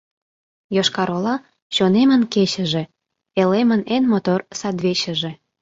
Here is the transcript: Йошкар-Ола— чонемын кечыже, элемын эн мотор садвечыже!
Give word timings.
Йошкар-Ола— 0.75 1.35
чонемын 1.75 2.21
кечыже, 2.33 2.83
элемын 3.41 3.81
эн 3.95 4.03
мотор 4.11 4.39
садвечыже! 4.59 5.31